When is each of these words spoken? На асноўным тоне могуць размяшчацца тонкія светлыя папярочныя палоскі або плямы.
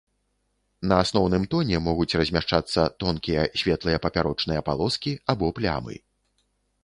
На 0.91 0.95
асноўным 1.03 1.43
тоне 1.53 1.81
могуць 1.87 2.17
размяшчацца 2.21 2.85
тонкія 3.03 3.43
светлыя 3.63 3.97
папярочныя 4.05 4.61
палоскі 4.69 5.13
або 5.35 5.45
плямы. 5.61 5.95